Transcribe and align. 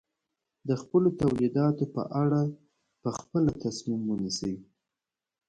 د 0.67 0.69
خپلو 0.81 1.07
تولیداتو 1.21 1.85
په 1.95 2.03
اړه 2.23 2.41
په 3.01 3.09
خپله 3.19 3.51
تصمیم 3.63 4.01
ونیسي. 4.07 4.53